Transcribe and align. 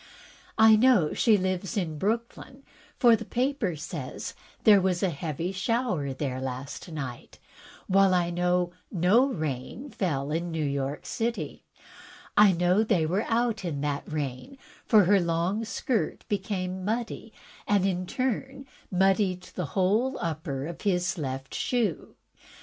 I 0.57 0.75
know 0.75 1.13
she 1.13 1.37
lives 1.37 1.77
in 1.77 1.99
Brooklyn, 1.99 2.63
for 2.97 3.15
the 3.15 3.23
paper 3.23 3.75
says 3.75 4.33
there 4.63 4.81
was 4.81 5.03
a 5.03 5.11
heavy 5.11 5.51
shower 5.51 6.11
there 6.11 6.41
last 6.41 6.91
night, 6.91 7.37
while 7.85 8.15
I 8.15 8.31
know 8.31 8.71
no 8.91 9.27
rain 9.27 9.91
fell 9.91 10.31
in 10.31 10.49
New 10.49 10.65
York. 10.65 11.03
I 12.35 12.51
know 12.51 12.79
that 12.79 12.89
they 12.89 13.05
were 13.05 13.25
out 13.27 13.63
in 13.63 13.81
that 13.81 14.11
rain, 14.11 14.57
for 14.87 15.03
her 15.03 15.19
long 15.19 15.63
skirt 15.65 16.25
became 16.27 16.83
muddy, 16.83 17.31
and 17.67 17.85
in 17.85 18.07
turn 18.07 18.65
muddied 18.89 19.43
the 19.53 19.65
whole 19.77 20.17
upper 20.19 20.65
of 20.65 20.81
his 20.81 21.19
left 21.19 21.53
shoe. 21.53 22.15